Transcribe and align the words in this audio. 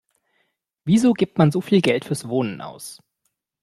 Wieso 0.83 1.13
gibt 1.13 1.37
man 1.37 1.51
so 1.51 1.61
viel 1.61 1.79
Geld 1.83 2.05
fürs 2.05 2.27
Wohnen 2.27 2.59
aus? 2.59 3.03